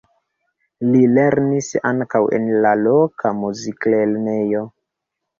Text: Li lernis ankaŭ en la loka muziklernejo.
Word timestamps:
Li 0.91 1.01
lernis 1.17 1.67
ankaŭ 1.89 2.21
en 2.37 2.47
la 2.63 2.71
loka 2.85 3.33
muziklernejo. 3.43 4.63